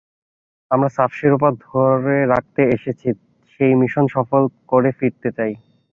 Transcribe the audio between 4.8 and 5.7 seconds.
ফিরতে চাই।